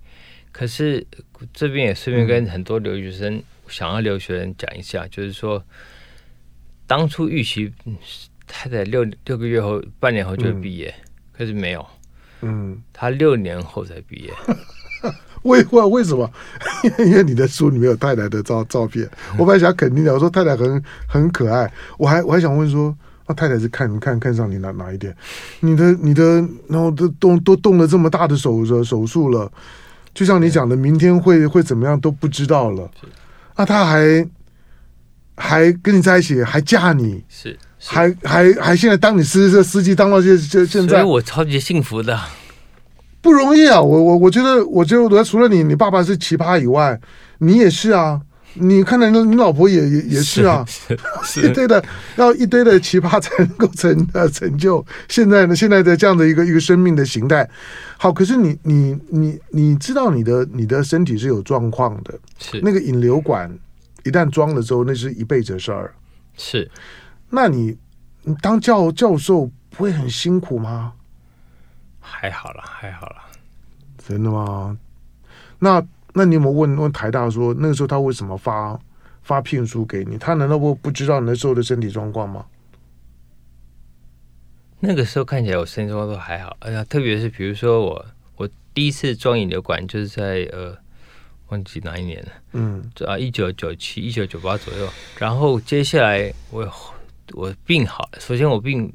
[0.52, 1.06] 可是
[1.54, 5.64] 这边也顺便跟很多留学生、嗯、想要留学生讲一下，就是说
[6.86, 7.74] 当初预期。
[8.54, 11.86] 他在六六个月后，半年后就会毕业，嗯，可是没有。
[12.42, 14.34] 嗯，他六年后才毕业。
[15.44, 16.30] 为为为什么？
[17.00, 19.10] 因为你的书里面有太太的照照片。
[19.38, 21.72] 我本来想肯定的，我说太太很很可爱。
[21.98, 25.16] 我还我还想问说，那太太是看看看上你哪哪一点？
[25.62, 29.52] 你的你的，然后都动都动了这么大的手手手术了，
[30.14, 32.92] 就像你讲的，明天会会怎么样都不知道了。
[33.56, 34.28] 那他还
[35.36, 37.24] 还跟你在一起，还嫁你？
[37.30, 37.58] 是。
[37.84, 42.20] 还还还现在当你司这司机当到现现现在，所以我超级幸福的，
[43.22, 43.82] 不容易啊！
[43.82, 47.00] 我我我觉得，我觉得除了你，你爸爸是奇葩以外，
[47.40, 48.22] 你也是啊！
[48.56, 50.66] 你看到你你老婆也也也是啊，
[51.42, 51.82] 一堆的
[52.18, 57.50] 要一堆的奇葩才能够成呃成就现在呢现在的这样的一个一个生命的形态。
[57.98, 63.50] 好，可是你你你你知道你的你的身体是有状况的，是那个引流管
[64.04, 65.94] 一旦装了之后，那是一辈子的事儿，
[66.38, 66.70] 是。
[67.32, 67.78] 那你，
[68.24, 70.94] 你当教教授不会很辛苦吗？
[72.00, 73.16] 还好了，还好了。
[73.98, 74.78] 真的吗？
[75.60, 75.82] 那
[76.14, 78.80] 那你有没有问问台大说，那个时候他为什么发
[79.22, 80.18] 发聘书给你？
[80.18, 82.46] 他难道不不知道你那时候的身体状况吗？
[84.80, 86.58] 那个时候看起来我身体状况都还好。
[86.60, 90.78] 哎呀，特别是比如说我我第一次装引流管就是在呃。
[91.52, 94.88] 忘记哪一年了，嗯，啊，一九九七、一九九八左右。
[95.20, 96.66] 然后接下来我
[97.34, 98.92] 我病好了，首先我病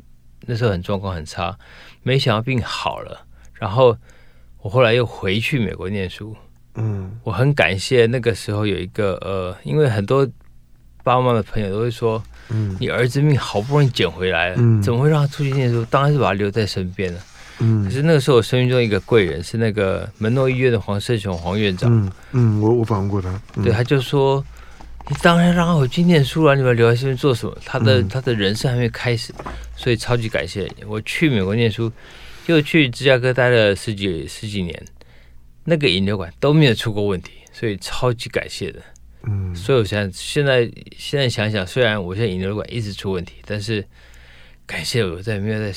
[0.46, 1.57] 那时候很状况很差，
[2.03, 3.20] 没想到病好了。
[3.55, 3.96] 然后
[4.62, 6.37] 我后来又回去美国念书，
[6.75, 10.29] 嗯，我很感谢那个时候有一个呃，因为很多
[11.03, 15.85] 爸妈的朋友都会说，嗯，你儿子命好不容易捡回来了，嗯，怎么会让他出去念书？
[15.87, 17.20] 当然是把他留在身边了。
[17.59, 21.90] 嗯，可是那个时候我生命中一个贵人是那个门诺医院的黄胜雄黄院长。
[21.90, 23.31] 嗯嗯，我我访问过他。
[23.55, 24.44] 嗯、对，他就说
[25.09, 27.57] ：“你当然让他回去念书了，你们留在这边做什么？
[27.64, 29.33] 他的、嗯、他的人生还没开始，
[29.77, 30.85] 所以超级感谢你。
[30.85, 31.90] 我去美国念书，
[32.47, 34.85] 又去芝加哥待了十几十几年，
[35.64, 38.81] 那个引流管都没有出过问题，所以超级感谢的。
[39.25, 43.85] 嗯，所以我想现在现在想想，虽然我现在引流管一直出问题，但是。
[44.69, 45.73] 感谢我在没有在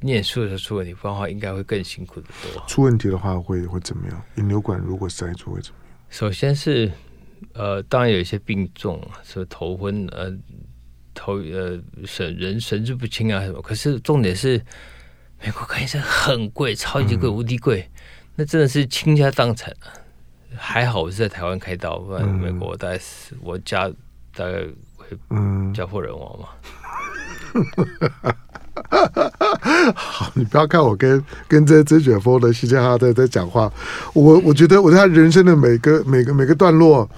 [0.00, 2.64] 念书的时候出问题，不然的话应该会更辛苦的多。
[2.66, 4.22] 出问题的话会会怎么样？
[4.36, 5.98] 引流管如果塞住会怎么样？
[6.08, 6.90] 首先是
[7.54, 10.32] 呃，当然有一些病重，什么头昏呃
[11.14, 13.60] 头呃神人神志不清啊什么。
[13.62, 14.60] 可是重点是
[15.44, 17.90] 美国看医生很贵，超级贵，无敌贵，
[18.34, 19.92] 那真的是倾家荡产啊！
[20.56, 23.88] 还好我是在台湾开刀，不然美国大概是我家
[24.34, 24.64] 大概
[24.96, 25.06] 会
[25.72, 26.48] 家破人亡嘛。
[29.94, 33.72] 好，你不要看我跟跟这曾雪峰的西加哈在在讲话，
[34.12, 37.08] 我我觉得我在他人生的每个每个每个段落，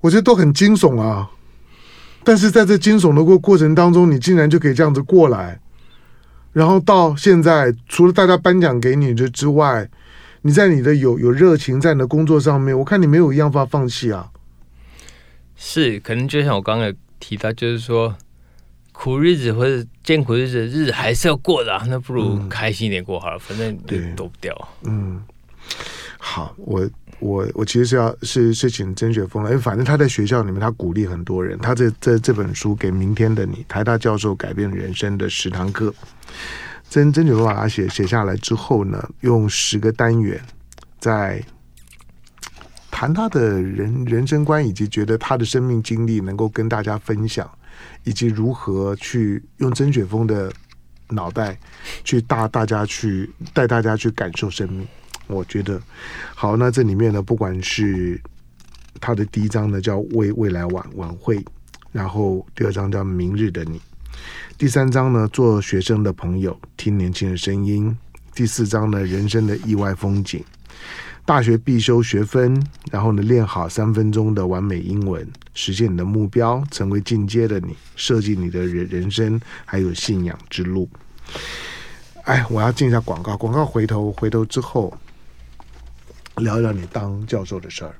[0.00, 1.30] 我觉得都很惊悚啊。
[2.24, 5.60] 但是在这惊悚的过过程当中，你竟然就可以这样子过来，
[6.52, 9.88] 然后到现在，除了大家颁奖给你的之外，
[10.42, 14.30] 你在你的有有热情在你的工作上面，我看你没有一样法放弃啊。
[15.54, 18.16] 是，可能就像我刚才提到，就是说。
[18.94, 23.76] 苦日子或者艰苦日子，日子还是要过的啊，那不如开心一点过好了，嗯、反正
[24.14, 24.68] 躲不掉。
[24.84, 25.20] 嗯，
[26.16, 31.58] 好，我我我其实是要是是请曾雪峰了，因为反正他在学校里面，他鼓励很多人。
[31.58, 35.92] 他这这这本书给明天的你，台大教授改变人生的十堂课，
[36.88, 40.40] 曾曾雪峰把它写写下来之后呢，用十个单元
[41.00, 41.42] 在
[42.90, 47.50] 谈他的人人生观，以及觉得他的生命经历能够跟大家分享，
[48.04, 50.52] 以及如何去用曾雪峰的
[51.08, 51.58] 脑袋
[52.02, 54.86] 去大大家去带大家去感受生命。
[55.26, 55.80] 我觉得。
[56.34, 58.20] 好，那这里面呢，不管是
[59.00, 61.42] 他的第一章呢叫未未来晚晚会，
[61.92, 63.80] 然后第二章叫明日的你，
[64.58, 67.96] 第三章呢做学生的朋友，听年轻的声音，
[68.34, 70.44] 第四章呢人生的意外风景，
[71.24, 80.88] 大学必修学分，然后呢练好三分钟的完美英文，实现你的目标，成为进阶的你，设计你的人人生，还有信仰之路。
[82.24, 84.92] 哎，我要进一下广告，广告回头回头之后。
[86.38, 87.94] 聊一聊你当教授的事儿，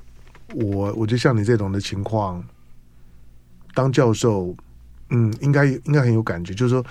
[0.53, 2.43] 我我就像你这种的情况，
[3.73, 4.53] 当教授，
[5.09, 6.53] 嗯，应该应该很有感觉。
[6.53, 6.85] 就是说，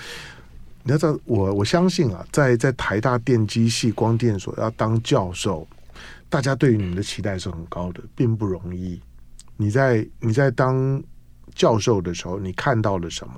[0.85, 5.69] 你要知道，我我相信啊，在在台大电机系光电所要当教授，
[6.31, 8.99] 大家对于你们的期待是很高的，并不容易。
[9.57, 11.03] 你在你在当
[11.55, 13.35] 教授的时候，你看到了什么？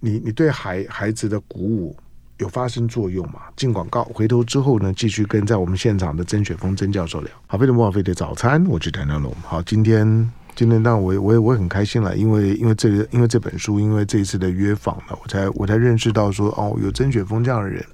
[0.00, 1.96] 你你对孩孩子的鼓舞？
[2.38, 3.42] 有发生作用吗？
[3.54, 7.30] 进广告，回头之后呢，继续跟在我们现场的曾雪峰曾教授聊。
[7.46, 9.32] 好，飞碟莫菲的早餐，我是谭亮龙。
[9.42, 17.84] 好，今天今天当然我我也我也很开心了，因为因为这个因为这本书，因为这一次的约访呢，我才我才认识到说哦，有曾雪峰这样的人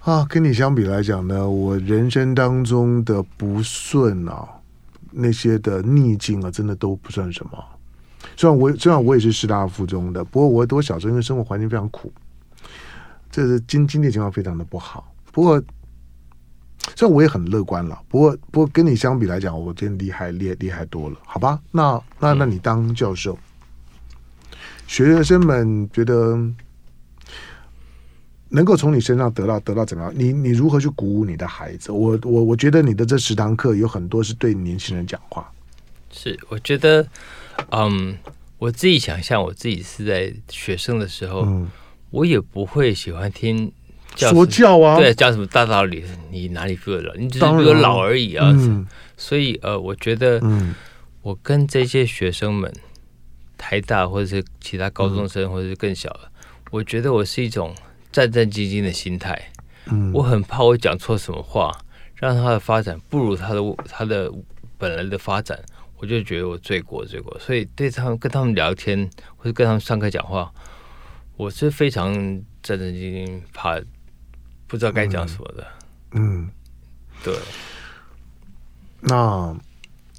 [0.00, 0.26] 啊。
[0.28, 4.48] 跟你相比来讲呢，我人生当中的不顺啊，
[5.10, 7.64] 那些的逆境啊，真的都不算什么。
[8.36, 12.12] 虽然我虽然我也是师大附中的，不过我我小时候因为生活环境非常苦。
[13.30, 15.62] 这是经经济情况非常的不好，不过，
[16.96, 17.96] 虽然我也很乐观了。
[18.08, 21.60] 不过，不过跟你相比来讲，我真厉害，厉厉害多了，好吧？
[21.70, 23.38] 那那那你当教授，
[24.88, 26.36] 学生们觉得
[28.50, 30.12] 能够从你身上得到得到怎么样？
[30.14, 31.90] 你你如何去鼓舞你的孩子？
[31.90, 35.50] 我我我觉得你的这十堂课有很多是对年轻人讲话。
[36.10, 37.06] 是，我觉得，
[37.70, 38.18] 嗯，
[38.58, 41.44] 我自己想象我自己是在学生的时候。
[41.46, 41.70] 嗯
[42.10, 43.70] 我也不会喜欢听
[44.16, 47.14] 教说教啊，对，教什么大道理，你哪里比我老？
[47.14, 48.50] 你只是比我老而已啊。
[48.52, 48.84] 嗯、
[49.16, 50.40] 所以呃，我觉得，
[51.22, 52.72] 我跟这些学生们，
[53.56, 56.30] 台大或者是其他高中生，或者是更小的，嗯、
[56.72, 57.72] 我觉得我是一种
[58.12, 59.40] 战战兢兢的心态。
[59.86, 61.70] 嗯，我很怕我讲错什么话，
[62.14, 64.30] 让他的发展不如他的他的
[64.78, 65.58] 本来的发展，
[65.96, 67.36] 我就觉得我罪过罪过。
[67.38, 70.52] 所以对他们跟他们聊天，或者跟他们上课讲话。
[71.36, 72.12] 我是非常
[72.62, 73.80] 战战兢兢，怕
[74.66, 75.66] 不知道该讲什么的。
[76.12, 76.50] 嗯，嗯
[77.24, 77.34] 对。
[79.00, 79.56] 那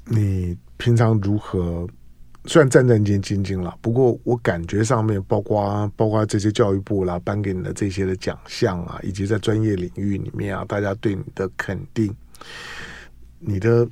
[0.06, 1.88] 你平常如何？
[2.46, 12.12] 虽然战战兢兢了，不过我感觉上面，包括包括这些教育部啦颁给你的这些的奖项啊，以及在专业领域里面啊，大家对你的肯定，
[13.38, 13.86] 你的，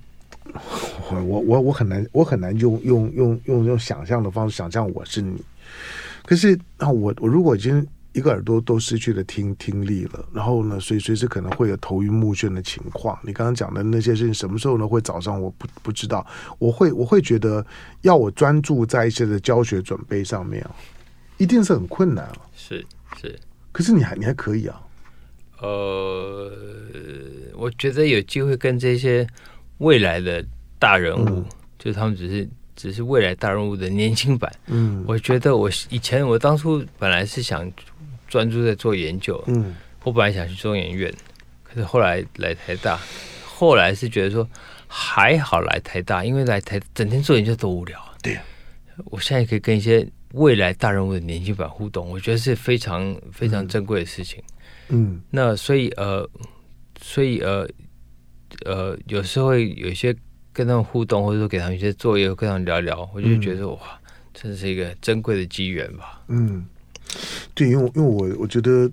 [1.11, 5.41] 我我我很难，我很难用用用用用想象的方式想象我是你。
[6.27, 13.19] 可是那，我我如果已经一个耳朵都失去了听听力了，然后呢，随随时可能会有头晕目眩的情况。
[13.23, 15.41] 你刚刚讲的那些事情，什么时候呢会早上？
[15.41, 16.27] 我不不知道。
[16.59, 17.65] 我会我会觉得，
[18.03, 20.67] 要我专注在一些的教学准备上面，
[21.39, 22.37] 一定是很困难啊。
[22.57, 22.85] 是
[23.21, 23.39] 是，
[23.71, 24.81] 可是你还你还可以啊。
[25.61, 26.51] 呃，
[27.55, 29.27] 我觉得有机会跟这些
[29.79, 30.45] 未来的
[30.79, 31.45] 大人物，嗯、
[31.79, 32.49] 就他们只是。
[32.77, 34.51] 只是未来大人物的年轻版。
[34.69, 37.71] 嗯，我觉得我以前我当初本来是想
[38.31, 39.43] 专注在做研究。
[39.49, 41.13] 嗯，我本来想去中研院，
[41.63, 42.99] 可是后来来台大，
[43.45, 44.49] 后来是觉得说
[44.89, 48.01] 还好来台大，因为来台整天做研究多无聊。
[48.23, 48.39] 对，
[49.07, 54.43] 我现在可以跟一些未来大人物的年轻版互动，我觉得是非常非常珍贵的事情。
[54.89, 56.27] 嗯，那所以呃，
[57.03, 57.69] 所以呃
[58.65, 60.17] 呃，有时候会有一些。
[60.53, 63.79] 跟他们互动，或者说给他们一些作业，跟他们聊聊，我就觉得哇，
[64.35, 66.21] 这是一个珍贵的机缘吧。
[66.27, 66.67] 嗯，
[67.55, 68.91] 对，因为因为我我觉得，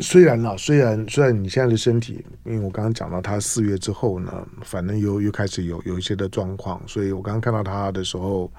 [0.00, 8.50] 虽然啊，虽然虽然你现在的身体，因为我刚刚讲到他四月之后呢，反正又又开始有有一些的状况，所以我刚刚看到他的时候，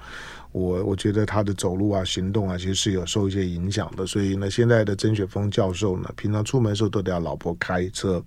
[0.52, 4.06] 我我觉得他的走路啊、行动啊，其实是有受一些影响的。
[4.06, 8.22] 所以呢，现在的曾雪峰教授呢，平常出门的时候都得要老婆开车。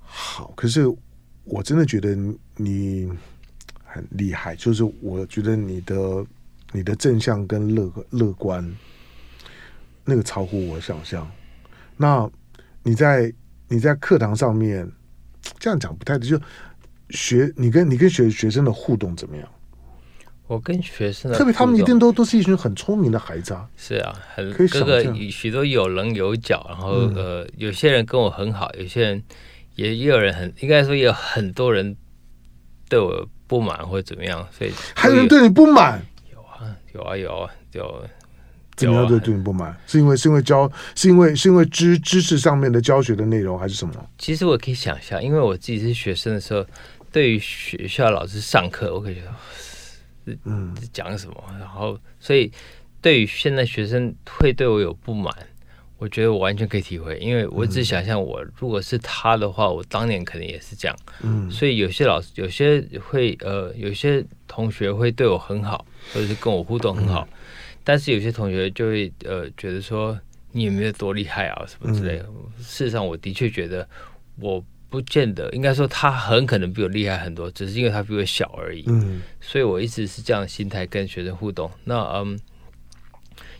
[0.00, 0.92] 好，可是。
[1.46, 2.16] 我真的觉得
[2.56, 3.06] 你
[3.84, 6.24] 很厉害，就是我觉得你的
[6.72, 8.64] 你的正向跟乐乐观，
[10.04, 11.28] 那个超乎我想象。
[11.96, 12.28] 那
[12.82, 13.32] 你在
[13.68, 14.90] 你在课堂上面，
[15.58, 16.40] 这样讲不太对，就
[17.10, 19.48] 学你跟你跟学学生的互动怎么样？
[20.46, 23.66] 我跟学生的，特别他们一定都都是一群很聪明的孩子啊。
[23.76, 29.22] 是啊，很各个许多有棱有角，然后呃，有些人跟我很好，有些人
[29.74, 31.96] 也也有人很，应该说也有很多人
[32.90, 36.04] 对我不满或者怎么样，所以还有人对你不满？
[36.30, 38.04] 有啊，有啊，有啊，有。
[38.76, 39.76] 怎么样对对你不满？
[39.86, 43.94] 是因为是因为教是因为是因为知知识上面的教学的内容还是什么？
[44.18, 46.66] 其实我可以想象，因为我自己是学生的时候，
[47.12, 49.20] 对于学校老师上课，我可以觉
[50.26, 51.44] 得，嗯，讲什么？
[51.58, 52.50] 然后，所以
[53.00, 55.32] 对于现在学生会对我有不满，
[55.98, 60.96] 我觉得我完全可以体会，因为我只想象我如果是他的话，我当年可能也是这样。
[61.22, 67.26] 嗯，所以有些老师有些会呃，有些同学会对我很好，或者是跟我互动很好。
[67.30, 67.33] 嗯
[67.84, 70.18] 但是有些同学就会呃觉得说
[70.52, 72.24] 你有没有多厉害啊什么之类的。
[72.28, 73.86] 嗯、事实上，我的确觉得
[74.40, 78.84] 我不见得，应该说他很可能比我厉害很多，只是因为他比我小而已。
[78.86, 81.70] 嗯，所以我一直是这样的心态跟学生互动。
[81.84, 82.38] 那嗯，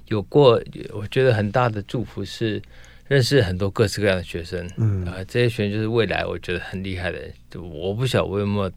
[0.07, 0.62] 有过
[0.93, 2.62] 我觉得很大的祝福是
[3.07, 4.66] 认识很多各式各样的学生。
[4.79, 7.20] 嗯啊、呃，这些学生就是未来我觉得很厉害的
[7.61, 8.72] 我不晓得我有没有。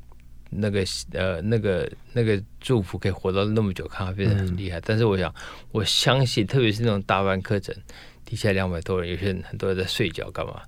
[0.50, 4.80] 那个呃，那个那个祝福可以活到那么久，看他变得很厉害。
[4.80, 5.34] 嗯、但是我想，
[5.72, 7.76] 我相信，特别是那种大班课程，
[8.24, 10.62] 底下两百多人，有些人很多人在睡觉，干嘛？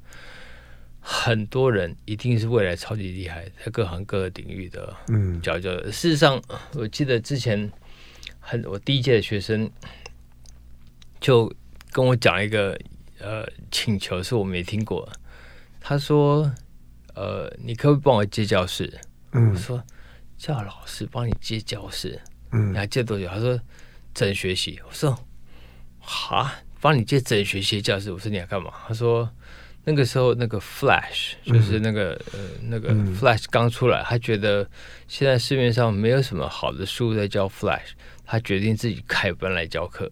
[1.01, 5.71] 很多人一定是未来超级厉害，在各行各领域的嗯，佼佼。
[5.85, 6.39] 事实上，
[6.73, 7.71] 我记得之前
[8.39, 9.71] 很我第一届的学生
[11.21, 11.51] 就
[11.91, 12.77] 跟我讲一个
[13.19, 15.09] 呃请求，是我没听过。
[15.79, 16.53] 他说
[17.15, 18.99] ：“呃，你可不可以帮我借教室？”
[19.33, 19.83] 嗯，我说
[20.37, 22.19] 叫老师帮你接教室，
[22.51, 23.27] 嗯，你还借多久？
[23.27, 23.59] 他说
[24.13, 24.79] 整学期。
[24.87, 25.17] 我说
[25.99, 28.11] 哈，帮你接整学期教室。
[28.11, 28.71] 我说你要干嘛？
[28.87, 29.29] 他说
[29.83, 34.67] 那个时候那个 Flash 就是那个、嗯、呃那个 Flash 刚出来，他觉得
[35.07, 37.91] 现在市面上没有什么好的书在教 Flash，
[38.25, 40.11] 他决定自己开班来教课。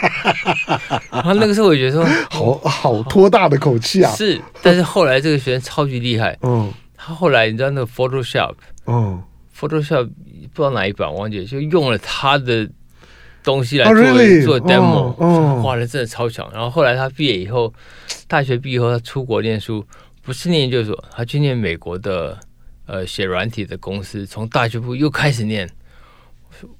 [1.10, 6.72] 然后那个时候我觉得说好好托大的口气啊，是，但是后来这个学生超级厉害，嗯。
[7.02, 9.22] 他后来你知道那个 Photoshop，哦
[9.58, 10.04] ，Photoshop
[10.52, 12.68] 不知道哪一版，忘记了，就用了他的
[13.42, 14.44] 东西来做、oh, really?
[14.44, 15.12] 做 demo，
[15.62, 15.90] 画的、oh, oh.
[15.90, 16.46] 真的超强。
[16.52, 17.72] 然后后来他毕业以后，
[18.28, 19.82] 大学毕业以后他出国念书，
[20.20, 22.38] 不是念研究所，他去念美国的
[22.84, 25.66] 呃写软体的公司，从大学部又开始念，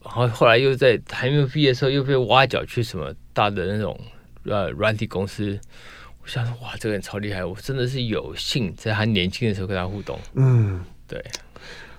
[0.04, 3.98] 然后后来又在还没有毕业的时候又被挖角去什么大的那种
[4.44, 5.58] 呃软体公司。
[6.30, 7.44] 我想说，哇，这个人超厉害！
[7.44, 10.16] 我真的是有幸在他年轻的时候跟他互动。
[10.34, 11.20] 嗯，对，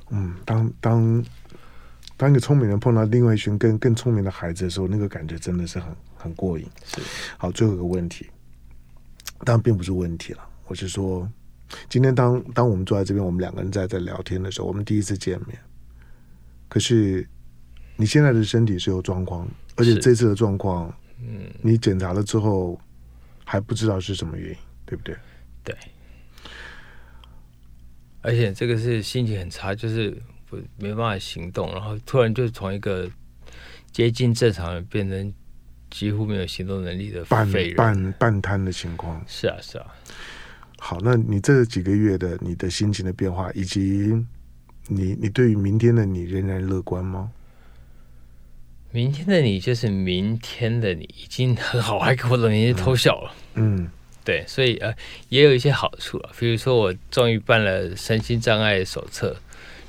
[0.10, 1.26] 嗯，当当
[2.16, 6.66] 当一个聪明人碰到另外一群更更聪明的孩子的时候，那个感觉真的是很很过瘾。
[6.86, 7.02] 是，
[7.38, 8.26] 好，最后一个问题，
[9.44, 10.40] 当然并不是问题了。
[10.68, 11.30] 我是说，
[11.90, 15.60] 今天当当我们坐在这边，我们两个人在在聊天的时候，我们第一次见面。
[16.70, 17.28] 可是
[17.98, 22.80] 你现在的身体是有状况，而且这次的状况，嗯，你检查了之后。
[23.52, 25.14] 还不知道是什么原因，对不对？
[25.62, 25.76] 对。
[28.22, 33.12] 而且这个是心情很差，就是不没办法行动，然后突然就从一个
[33.92, 35.34] 接近正常人变成
[35.90, 37.46] 几乎没有行动能力的半
[37.76, 39.22] 半半瘫的情况。
[39.28, 39.86] 是啊，是啊。
[40.80, 44.16] 好，那你这几个月的你的心情的变化，以及
[44.88, 47.30] 你你对于明天的你仍然乐观吗？
[48.94, 53.32] 明天的你就是明天的你，已经很好，还给我冷眼偷笑了。
[53.54, 53.90] 嗯，
[54.26, 54.94] 对，所以呃，
[55.30, 56.30] 也有一些好处了。
[56.38, 59.38] 比如说，我终于办了身心障碍手册，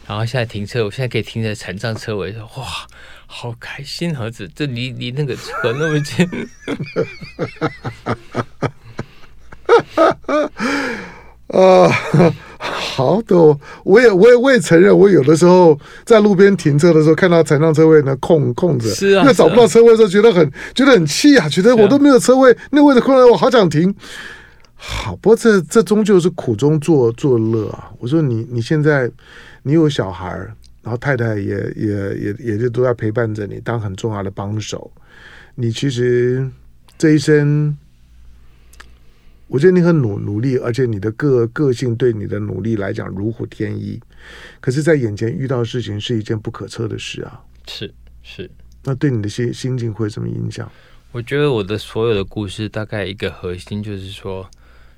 [0.07, 2.87] 然后现在停车，我现在可以停在残障车位，说哇，
[3.27, 6.25] 好开心儿子，这离离那个车那么近。
[11.49, 12.33] 啊。
[12.65, 13.37] 好的，
[13.83, 23.93] 我也我也我也承认，我有的时候在路边停车的时候，看到残障车位呢空空着，是啊，因为找不到车位的时候，觉得很觉得很气啊，觉得我都没有车位，那位置空了，我好想停。
[24.77, 27.91] 好，不过这这终究是苦中作作乐啊。
[27.99, 29.11] 我说你你现在
[29.65, 30.29] 你有小孩，
[30.83, 34.89] 然后太太也也也也就都在陪伴着你，当很重要的帮手。
[35.57, 36.49] 你其实
[36.97, 37.77] 这一生。
[39.53, 44.01] 我觉得你很努努力，而且你的个个性对你的努力来讲如虎添翼。
[44.63, 47.39] 可是，在眼前遇到的事情是一件不可测的事啊！
[47.69, 47.93] 是
[48.23, 48.51] 是，
[48.83, 50.73] 那对你的心心境会有什么影响？
[51.11, 54.49] 我觉得我的所有的故事大概一个核心就是说，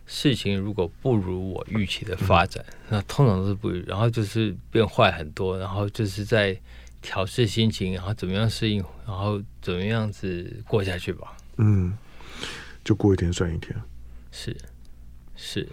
[0.06, 6.56] 事情如果不如我预期的发展，嗯、那通常都是不如，然后就是变坏很多，然后就是在
[7.02, 11.36] 调试心情，然后怎么样适应，然后怎么样子过下去吧。
[11.56, 11.92] 嗯，
[12.84, 13.74] 就过一天算一天。
[14.36, 14.54] 是，
[15.36, 15.66] 是。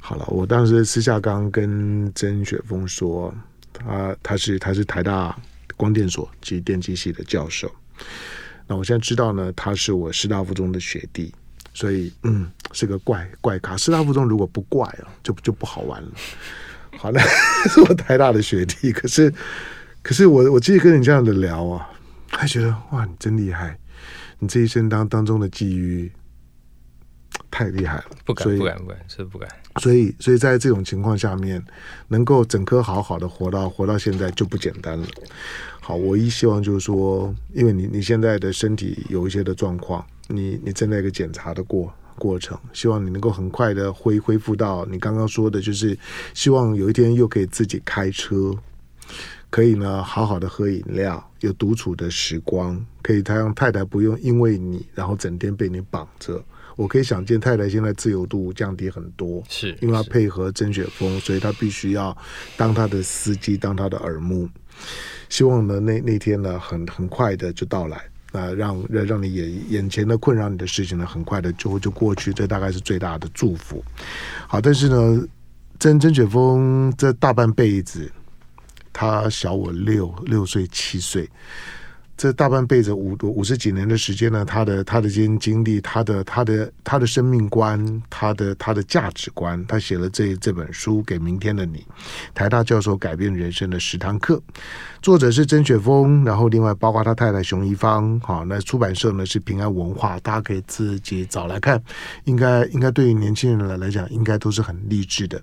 [0.00, 3.32] 好了，我当时私下刚跟曾雪峰说，
[3.74, 5.38] 他他是他是台大
[5.76, 7.70] 光电所及电机系的教授。
[8.66, 11.30] 那我现在知道呢，他是我师大附中的学弟，
[11.74, 13.76] 所以嗯，是个怪怪咖。
[13.76, 16.08] 师大附中如果不怪啊，就就不好玩了。
[16.96, 17.20] 好了，
[17.68, 19.32] 是我台大的学弟，可是
[20.02, 21.86] 可是我我继续跟你这样的聊啊，
[22.30, 23.78] 还觉得哇，你真厉害，
[24.38, 26.10] 你这一生当当中的际遇。
[27.50, 29.48] 太厉害了，不敢不敢不敢，是不敢。
[29.80, 31.62] 所以，所以在这种情况下面，
[32.08, 35.06] 能够整颗好好的活到活到现在就不简单了。
[35.80, 45.98] 好，我一希望就是说，因为你你现在的身体有一些的状况，你你正在一个检查的过过程，希望你能够很快的恢恢复到你刚刚说的，就是
[46.34, 48.54] 希望有一天又可以自己开车，
[49.48, 56.42] 可以呢好好的喝饮料，有独处的时光，可以他让太太不用因为你然后整天被你绑着。
[56.76, 62.16] 我可以想见，太太现在自由度降低很多，是因为她配合曾雪峰，所以他必须要
[62.56, 64.48] 当他的司机，当他的耳目。
[65.28, 67.96] 希望呢，那那天呢，很很快的就到来，
[68.32, 73.84] 啊、呃，让让让你眼眼前的困扰你的事情呢，很快的就就过去，这大概是最大的祝福。
[74.48, 75.26] 好，但是呢，
[75.78, 78.10] 曾曾雪峰这大半辈子，
[78.92, 81.28] 他小我六六岁七岁。
[82.20, 91.82] 这大半辈子五五十几年的时间呢，他的他的这些经历，他的他的他的生命观，他的他的价值观，他写了这这本书给明天的你，
[92.34, 94.38] 台大教授改变人生的十堂课，
[95.00, 101.82] 作者是曾雪峰，然后另外包括他太太熊一芳，好，那出版社呢是平安文化，大家可以自己找来看，
[102.24, 105.40] 应该应该对于年轻人来来讲，应该都是很励志的。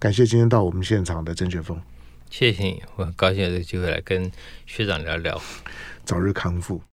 [0.00, 1.80] 感谢今天到我们现场的曾雪峰，
[2.28, 4.28] 谢谢你，我很高兴有这个机会来跟
[4.66, 5.40] 学长聊聊。
[6.04, 6.82] 早日康复。